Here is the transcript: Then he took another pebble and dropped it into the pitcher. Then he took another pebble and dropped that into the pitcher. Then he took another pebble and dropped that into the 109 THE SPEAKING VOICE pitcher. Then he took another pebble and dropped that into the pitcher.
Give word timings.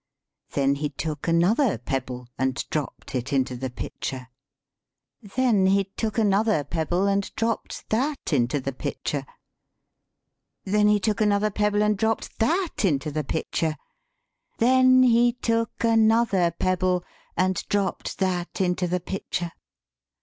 Then 0.53 0.73
he 0.73 0.89
took 0.89 1.27
another 1.27 1.77
pebble 1.77 2.25
and 2.35 2.65
dropped 2.71 3.13
it 3.13 3.31
into 3.31 3.55
the 3.55 3.69
pitcher. 3.69 4.29
Then 5.21 5.67
he 5.67 5.83
took 5.95 6.17
another 6.17 6.63
pebble 6.63 7.05
and 7.05 7.29
dropped 7.35 7.87
that 7.91 8.33
into 8.33 8.59
the 8.59 8.73
pitcher. 8.73 9.27
Then 10.65 10.87
he 10.87 10.99
took 10.99 11.21
another 11.21 11.51
pebble 11.51 11.83
and 11.83 11.97
dropped 11.97 12.39
that 12.39 12.83
into 12.83 13.11
the 13.11 13.19
109 13.19 13.69
THE 13.69 13.69
SPEAKING 13.69 13.69
VOICE 13.69 14.57
pitcher. 14.57 14.57
Then 14.57 15.03
he 15.03 15.33
took 15.33 15.83
another 15.83 16.49
pebble 16.49 17.05
and 17.37 17.63
dropped 17.69 18.17
that 18.17 18.59
into 18.59 18.87
the 18.87 18.99
pitcher. 18.99 19.51